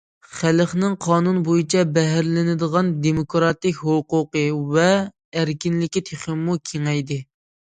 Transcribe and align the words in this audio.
خەلقنىڭ 0.35 0.93
قانۇن 1.05 1.35
بويىچە 1.49 1.83
بەھرىلىنىدىغان 1.97 2.89
دېموكراتىك 3.03 3.83
ھوقۇقى 3.91 4.43
ۋە 4.77 4.89
ئەركىنلىكى 5.43 6.05
تېخىمۇ 6.11 6.61
كېڭەيدى. 6.73 7.21